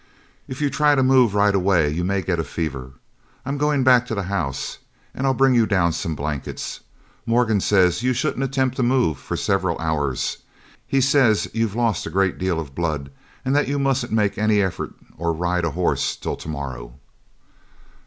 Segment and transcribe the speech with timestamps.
[0.47, 2.93] "If you try to move right away you may get a fever.
[3.45, 4.79] I'm going back to the house,
[5.13, 6.79] and I'll bring you down some blankets.
[7.27, 10.39] Morgan says you shouldn't attempt to move for several hours.
[10.87, 13.11] He says you've lost a great deal of blood
[13.45, 16.95] and that you mustn't make any effort or ride a horse till tomorrow."